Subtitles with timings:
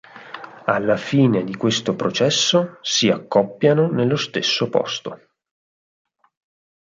[0.65, 5.19] Alla fine di questo processo si accoppiano nello stesso posto.